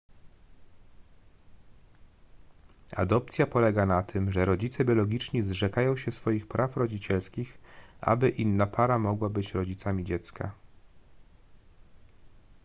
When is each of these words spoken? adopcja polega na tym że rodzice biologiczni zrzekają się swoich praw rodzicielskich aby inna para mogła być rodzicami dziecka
adopcja 2.95 3.47
polega 3.47 3.85
na 3.85 4.03
tym 4.03 4.31
że 4.31 4.45
rodzice 4.45 4.85
biologiczni 4.85 5.41
zrzekają 5.41 5.97
się 5.97 6.11
swoich 6.11 6.47
praw 6.47 6.77
rodzicielskich 6.77 7.57
aby 8.01 8.29
inna 8.29 8.65
para 8.65 8.99
mogła 8.99 9.29
być 9.29 9.53
rodzicami 9.53 10.03
dziecka 10.03 10.51